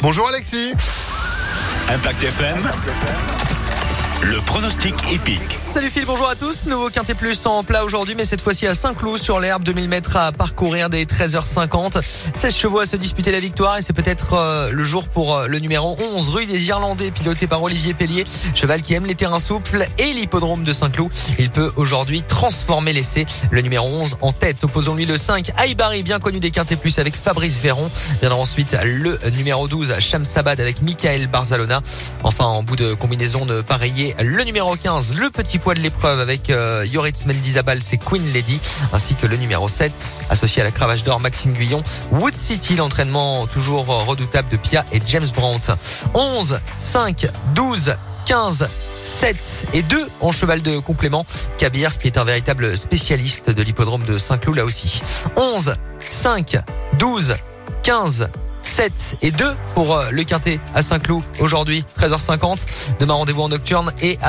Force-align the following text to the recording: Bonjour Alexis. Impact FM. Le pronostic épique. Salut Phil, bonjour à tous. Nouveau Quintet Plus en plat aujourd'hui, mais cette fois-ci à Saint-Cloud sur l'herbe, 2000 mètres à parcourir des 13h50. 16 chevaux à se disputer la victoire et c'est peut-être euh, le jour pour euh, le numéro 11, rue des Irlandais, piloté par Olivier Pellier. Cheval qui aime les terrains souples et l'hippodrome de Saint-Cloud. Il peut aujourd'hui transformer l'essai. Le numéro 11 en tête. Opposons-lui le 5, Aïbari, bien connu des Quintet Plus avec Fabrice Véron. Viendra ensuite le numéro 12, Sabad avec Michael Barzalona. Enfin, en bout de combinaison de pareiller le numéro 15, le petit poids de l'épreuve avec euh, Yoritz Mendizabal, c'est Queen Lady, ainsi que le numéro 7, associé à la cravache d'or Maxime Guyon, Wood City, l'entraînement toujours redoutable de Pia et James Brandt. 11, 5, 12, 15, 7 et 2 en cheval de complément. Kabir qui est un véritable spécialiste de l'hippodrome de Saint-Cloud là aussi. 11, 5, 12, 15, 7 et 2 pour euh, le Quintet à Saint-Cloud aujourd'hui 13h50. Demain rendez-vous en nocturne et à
Bonjour 0.00 0.26
Alexis. 0.28 0.72
Impact 1.92 2.22
FM. 2.22 3.49
Le 4.22 4.38
pronostic 4.44 4.94
épique. 5.10 5.58
Salut 5.66 5.88
Phil, 5.88 6.04
bonjour 6.04 6.28
à 6.28 6.34
tous. 6.34 6.66
Nouveau 6.66 6.90
Quintet 6.90 7.14
Plus 7.14 7.46
en 7.46 7.64
plat 7.64 7.84
aujourd'hui, 7.86 8.14
mais 8.14 8.26
cette 8.26 8.42
fois-ci 8.42 8.66
à 8.66 8.74
Saint-Cloud 8.74 9.18
sur 9.18 9.40
l'herbe, 9.40 9.62
2000 9.62 9.88
mètres 9.88 10.14
à 10.16 10.30
parcourir 10.30 10.90
des 10.90 11.06
13h50. 11.06 12.02
16 12.34 12.54
chevaux 12.54 12.80
à 12.80 12.86
se 12.86 12.96
disputer 12.96 13.32
la 13.32 13.40
victoire 13.40 13.78
et 13.78 13.82
c'est 13.82 13.94
peut-être 13.94 14.34
euh, 14.34 14.70
le 14.72 14.84
jour 14.84 15.08
pour 15.08 15.36
euh, 15.36 15.46
le 15.46 15.58
numéro 15.58 15.96
11, 16.14 16.28
rue 16.28 16.44
des 16.44 16.68
Irlandais, 16.68 17.10
piloté 17.10 17.46
par 17.46 17.62
Olivier 17.62 17.94
Pellier. 17.94 18.26
Cheval 18.54 18.82
qui 18.82 18.92
aime 18.92 19.06
les 19.06 19.14
terrains 19.14 19.38
souples 19.38 19.86
et 19.96 20.12
l'hippodrome 20.12 20.64
de 20.64 20.72
Saint-Cloud. 20.74 21.10
Il 21.38 21.48
peut 21.48 21.72
aujourd'hui 21.76 22.22
transformer 22.22 22.92
l'essai. 22.92 23.24
Le 23.50 23.62
numéro 23.62 23.88
11 23.88 24.18
en 24.20 24.32
tête. 24.32 24.62
Opposons-lui 24.64 25.06
le 25.06 25.16
5, 25.16 25.52
Aïbari, 25.56 26.02
bien 26.02 26.18
connu 26.18 26.40
des 26.40 26.50
Quintet 26.50 26.76
Plus 26.76 26.98
avec 26.98 27.16
Fabrice 27.16 27.60
Véron. 27.60 27.90
Viendra 28.20 28.38
ensuite 28.38 28.76
le 28.84 29.18
numéro 29.30 29.66
12, 29.66 29.94
Sabad 30.24 30.60
avec 30.60 30.82
Michael 30.82 31.26
Barzalona. 31.28 31.80
Enfin, 32.22 32.44
en 32.44 32.62
bout 32.62 32.76
de 32.76 32.92
combinaison 32.92 33.46
de 33.46 33.62
pareiller 33.62 34.09
le 34.18 34.44
numéro 34.44 34.76
15, 34.76 35.14
le 35.14 35.30
petit 35.30 35.58
poids 35.58 35.74
de 35.74 35.80
l'épreuve 35.80 36.20
avec 36.20 36.50
euh, 36.50 36.86
Yoritz 36.90 37.26
Mendizabal, 37.26 37.82
c'est 37.82 37.96
Queen 37.96 38.32
Lady, 38.32 38.60
ainsi 38.92 39.14
que 39.14 39.26
le 39.26 39.36
numéro 39.36 39.68
7, 39.68 39.92
associé 40.30 40.62
à 40.62 40.64
la 40.64 40.70
cravache 40.70 41.04
d'or 41.04 41.20
Maxime 41.20 41.52
Guyon, 41.52 41.82
Wood 42.12 42.36
City, 42.36 42.76
l'entraînement 42.76 43.46
toujours 43.46 43.86
redoutable 43.86 44.48
de 44.50 44.56
Pia 44.56 44.84
et 44.92 45.00
James 45.06 45.28
Brandt. 45.34 45.72
11, 46.14 46.60
5, 46.78 47.26
12, 47.54 47.94
15, 48.26 48.68
7 49.02 49.66
et 49.72 49.82
2 49.82 50.08
en 50.20 50.32
cheval 50.32 50.62
de 50.62 50.78
complément. 50.78 51.26
Kabir 51.58 51.98
qui 51.98 52.06
est 52.08 52.18
un 52.18 52.24
véritable 52.24 52.76
spécialiste 52.76 53.50
de 53.50 53.62
l'hippodrome 53.62 54.04
de 54.04 54.18
Saint-Cloud 54.18 54.56
là 54.56 54.64
aussi. 54.64 55.02
11, 55.36 55.74
5, 56.08 56.58
12, 56.98 57.36
15, 57.82 58.28
7 58.80 59.18
et 59.20 59.30
2 59.30 59.44
pour 59.74 59.94
euh, 59.94 60.08
le 60.10 60.24
Quintet 60.24 60.58
à 60.74 60.80
Saint-Cloud 60.80 61.22
aujourd'hui 61.38 61.84
13h50. 61.98 62.96
Demain 62.98 63.12
rendez-vous 63.12 63.42
en 63.42 63.50
nocturne 63.50 63.92
et 64.00 64.18
à 64.18 64.18